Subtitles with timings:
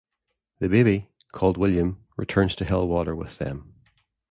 [0.57, 3.75] The baby, called William, returns to Helwater with them.